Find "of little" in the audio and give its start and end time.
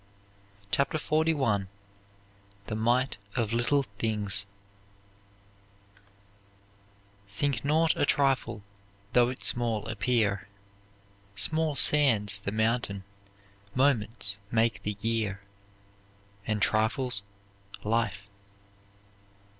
3.35-3.83